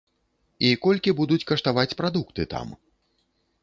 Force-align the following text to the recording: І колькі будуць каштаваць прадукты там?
І 0.69 0.71
колькі 0.85 1.15
будуць 1.21 1.47
каштаваць 1.53 1.95
прадукты 2.03 2.51
там? 2.57 2.67